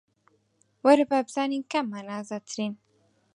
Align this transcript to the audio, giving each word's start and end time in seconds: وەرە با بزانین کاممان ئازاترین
وەرە 0.83 1.05
با 1.09 1.19
بزانین 1.25 1.63
کاممان 1.71 2.07
ئازاترین 2.13 2.73